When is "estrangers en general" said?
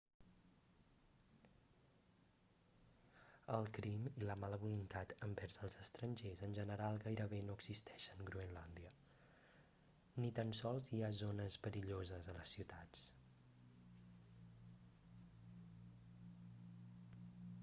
5.83-6.97